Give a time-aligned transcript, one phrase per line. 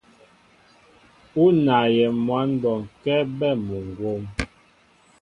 [1.43, 4.23] U naayɛ mwǎn bɔnkɛ́ bɛ́ muŋgwóm.